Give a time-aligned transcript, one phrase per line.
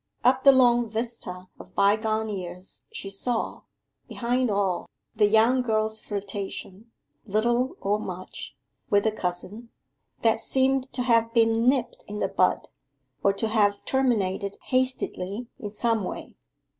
[0.23, 3.61] Up the long vista of bygone years she saw,
[4.07, 6.89] behind all, the young girl's flirtation,
[7.27, 8.55] little or much,
[8.89, 9.69] with the cousin,
[10.23, 12.67] that seemed to have been nipped in the bud,
[13.23, 16.33] or to have terminated hastily in some way.